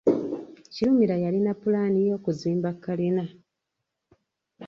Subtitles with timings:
[0.73, 3.23] Kirumira yalina ppulaani ey’okuzimba kalina.